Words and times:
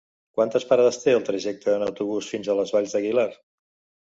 Quantes 0.37 0.63
parades 0.69 0.97
té 1.03 1.13
el 1.17 1.21
trajecte 1.27 1.75
en 1.75 1.85
autobús 1.89 2.31
fins 2.35 2.51
a 2.51 2.57
les 2.63 2.75
Valls 2.79 2.97
d'Aguilar? 2.97 3.29